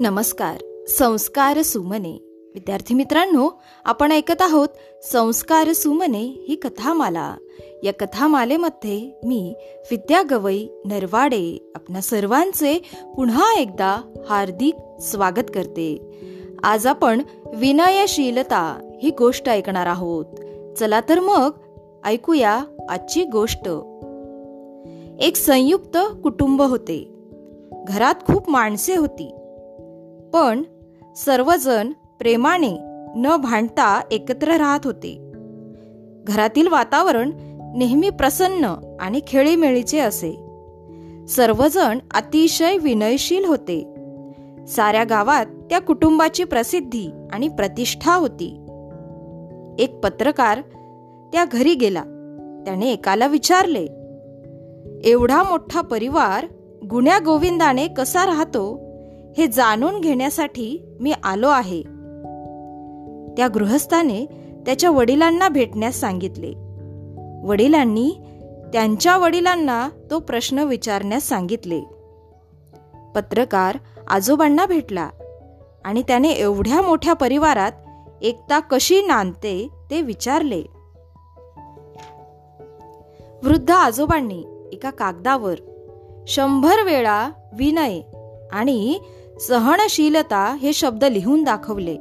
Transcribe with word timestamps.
नमस्कार. 0.00 0.84
संस्कार 0.88 1.62
सुमने. 1.62 2.12
विद्यार्थी 2.54 2.94
मित्रांनो 2.94 3.50
आपण 3.84 4.12
ऐकत 4.12 4.42
आहोत 4.42 4.68
संस्कार 5.02 5.72
सुमने 5.72 6.22
ही 6.22 6.54
कथामाला. 6.54 7.36
या 7.84 7.92
कथामालेमध्ये 7.92 9.20
मी 9.24 9.54
विद्या 9.90 10.22
गवई 10.30 10.66
नरवाडे 10.84 11.72
आपणा 11.74 12.00
सर्वांचे 12.00 12.82
पुन्हा 13.16 13.54
एकदा 13.54 14.00
हार्दिक 14.28 14.74
स्वागत 15.00 15.50
करते. 15.54 15.98
आज 16.62 16.86
आपण 16.86 17.22
विनयशीलता 17.54 18.90
ही 19.02 19.10
गोष्ट 19.10 19.48
ऐकणार 19.48 19.86
आहोत. 19.86 20.26
चला 20.78 21.00
तर 21.08 21.20
मग 21.20 21.50
ऐकूया 22.04 22.64
आजची 22.88 23.24
गोष्ट. 23.24 23.68
एक 25.20 25.36
संयुक्त 25.36 25.98
कुटुंब 26.22 26.62
होते. 26.62 27.14
घरात 27.88 28.14
खूप 28.26 28.50
माणसे 28.50 28.96
होती. 28.96 29.34
पण 30.32 30.62
सर्वजण 31.16 31.92
प्रेमाने 32.18 32.78
न 33.16 33.36
भांडता 33.42 34.00
एकत्र 34.10 34.48
राहत 34.48 34.80
होते. 34.84 35.32
घरातील 36.24 36.68
वातावरण 36.68 37.30
नेहमी 37.76 38.10
प्रसन्न 38.10 38.74
आणि 39.00 39.20
खेळीमेळीचे 39.26 39.98
असे. 39.98 40.32
सर्वजण 41.28 41.98
अतिशय 42.14 42.76
विनयशील 42.76 43.44
होते. 43.44 43.94
साऱ्या 44.68 45.04
गावात 45.04 45.46
त्या 45.46 45.78
कुटुंबाची 45.78 46.44
प्रसिद्धी 46.44 47.08
आणि 47.32 47.48
प्रतिष्ठा 47.48 48.14
होती. 48.14 48.48
एक 49.78 50.00
पत्रकार 50.00 50.60
त्या 51.32 51.44
घरी 51.44 51.74
गेला. 51.74 52.02
त्याने 52.66 52.92
एकाला 52.92 53.26
विचारले 53.26 53.86
एवढा 55.04 55.42
मोठा 55.42 55.80
परिवार 55.80 56.46
गुण्या 56.90 57.18
गोविंदाने 57.24 57.88
कसा 57.88 58.26
राहतो? 58.26 58.87
हे 59.38 59.46
जाणून 59.46 60.00
घेण्यासाठी 60.00 60.96
मी 61.00 61.12
आलो 61.22 61.48
आहे. 61.48 61.82
त्या 63.36 63.48
गृहस्थाने 63.54 64.26
त्याच्या 64.66 64.90
वडिलांना 64.90 65.48
भेटण्यास 65.48 66.00
सांगितले. 66.00 66.52
वडिलांनी 67.48 68.10
त्यांच्या 68.72 69.16
वडिलांना 69.16 69.88
तो 70.10 70.18
प्रश्न 70.18 70.58
विचारण्यास 70.58 71.28
सांगितले. 71.28 71.80
पत्रकार 73.14 73.78
आजोबांना 74.08 74.66
भेटला 74.66 75.10
आणि 75.84 76.02
त्याने 76.02 76.28
एवढ्या 76.28 76.82
मोठ्या 76.82 77.12
परिवारात 77.12 77.72
एकता 78.22 78.58
कशी 78.60 79.02
नांदते 79.02 79.68
ते 79.90 80.02
विचारले. 80.02 80.62
वृद्ध 83.42 83.70
आजोबांनी 83.70 84.68
एका 84.72 84.90
कागदावर 84.90 85.54
शंभर 86.28 86.84
वेळा 86.84 87.28
विनय 87.58 88.00
आणि 88.52 88.98
सहनशीलता 89.40 90.56
हे 90.60 90.72
शब्द 90.72 91.04
लिहून 91.04 91.42
दाखवले. 91.42 91.96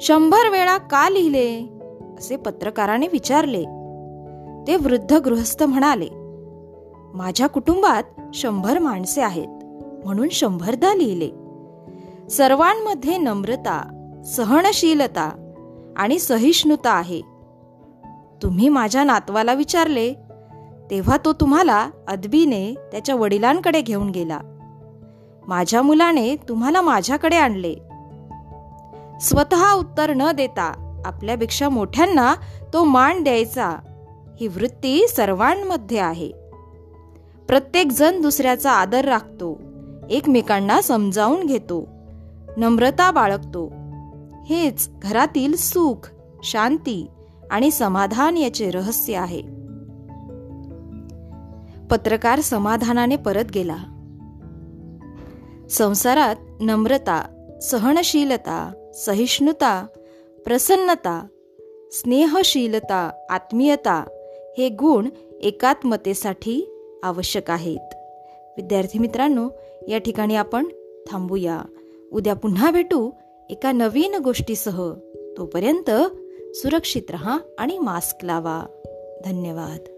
शंभर 0.00 0.48
वेळा 0.48 0.76
का 0.76 1.08
लिहिले? 1.08 1.78
असे 2.18 2.36
पत्रकाराने 2.36 3.06
विचारले. 3.12 3.62
ते 4.66 4.76
वृद्ध 4.76 5.12
गृहस्थ 5.12 5.62
म्हणाले 5.62 6.08
माझ्या 7.14 7.46
कुटुंबात 7.46 8.02
शंभर 8.34 8.78
माणसे 8.78 9.20
आहेत 9.22 9.48
म्हणून 10.04 10.28
शंभरदा 10.28 10.94
लिहिले. 10.94 11.30
सर्वांमध्ये 12.28 13.18
नम्रता 13.18 13.92
सहनशीलता 14.26 15.52
आणि 15.96 16.18
सहिष्णुता 16.18 16.90
आहे. 16.90 17.20
तुम्ही 18.42 18.68
माझ्या 18.68 19.04
नातवाला 19.04 19.54
विचारले 19.54 20.12
तेव्हा 20.90 21.16
तो 21.24 21.32
तुम्हाला 21.32 21.90
अदबीने 22.08 22.74
त्याच्या 22.92 23.14
वडिलांकडे 23.14 23.80
घेऊन 23.80 24.10
गेला. 24.10 24.40
माझ्या 25.48 25.82
मुलाने 25.82 26.36
तुम्हाला 26.36 26.80
माझ्याकडे 26.80 27.36
आणले. 27.36 27.74
स्वतः 29.20 29.72
उत्तर 29.72 30.12
न 30.16 30.32
देता 30.32 30.92
आपल्यापेक्षा 31.04 31.68
मोठ्यांना 31.68 32.34
तो 32.72 32.84
मान 32.84 33.22
द्यायचा. 33.22 33.76
ही 34.40 34.46
वृत्ती 34.46 35.08
सर्वांमध्ये 35.08 35.98
आहे. 35.98 36.32
प्रत्येक 37.48 37.92
जण 37.92 38.22
दुसऱ्याचा 38.22 38.70
आदर 38.70 39.04
राखतो. 39.04 39.60
एकमेकांना 40.10 40.82
समजावून 40.82 41.46
घेतो. 41.46 41.88
नम्रता 42.56 43.10
बाळगतो. 43.10 43.72
हेच 44.46 44.90
घरातील 45.02 45.56
सुख 45.56 46.10
शांती 46.42 47.06
आणि 47.50 47.70
समाधान 47.70 48.36
याचे 48.36 48.70
रहस्य 48.70 49.16
आहे. 49.16 49.42
पत्रकार 51.90 52.40
समाधानाने 52.40 53.16
परत 53.16 53.44
गेला. 53.54 53.76
संसारात 55.70 56.36
नम्रता 56.60 57.32
सहनशीलता 57.62 58.90
सहिष्णुता 58.94 59.86
प्रसन्नता 60.44 61.26
स्नेहशीलता 61.92 63.26
आत्मीयता 63.30 64.04
हे 64.58 64.68
गुण 64.68 65.08
एकात्मतेसाठी 65.42 66.72
आवश्यक 67.02 67.50
आहेत. 67.50 67.94
विद्यार्थी 68.56 68.98
मित्रांनो 68.98 69.48
या 69.88 69.98
ठिकाणी 69.98 70.36
आपण 70.36 70.66
थांबूया. 71.10 71.60
उद्या 72.12 72.34
पुन्हा 72.34 72.70
भेटू 72.70 73.10
एका 73.50 73.72
नवीन 73.72 74.14
गोष्टीसह. 74.14 74.92
तोपर्यंत 75.36 75.90
सुरक्षित 76.56 77.10
रहा 77.10 77.38
आणि 77.58 77.78
मास्क 77.78 78.24
लावा. 78.24 78.62
धन्यवाद. 79.24 79.95